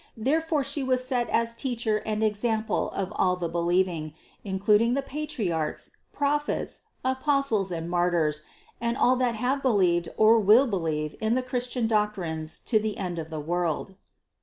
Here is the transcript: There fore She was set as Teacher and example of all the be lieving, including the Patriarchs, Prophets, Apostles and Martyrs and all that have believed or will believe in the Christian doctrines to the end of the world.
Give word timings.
There 0.17 0.41
fore 0.41 0.63
She 0.63 0.81
was 0.81 1.05
set 1.07 1.29
as 1.29 1.53
Teacher 1.53 2.01
and 2.07 2.23
example 2.23 2.89
of 2.89 3.13
all 3.17 3.35
the 3.35 3.47
be 3.47 3.59
lieving, 3.59 4.15
including 4.43 4.95
the 4.95 5.03
Patriarchs, 5.03 5.91
Prophets, 6.11 6.81
Apostles 7.05 7.71
and 7.71 7.87
Martyrs 7.87 8.41
and 8.81 8.97
all 8.97 9.15
that 9.17 9.35
have 9.35 9.61
believed 9.61 10.09
or 10.17 10.39
will 10.39 10.65
believe 10.65 11.15
in 11.21 11.35
the 11.35 11.43
Christian 11.43 11.85
doctrines 11.85 12.57
to 12.61 12.79
the 12.79 12.97
end 12.97 13.19
of 13.19 13.29
the 13.29 13.39
world. 13.39 13.93